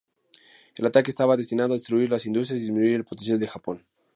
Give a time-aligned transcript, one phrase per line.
[0.77, 3.85] El ataque estaba destinado a destruir las industrias y disminuir el potencial de Japón.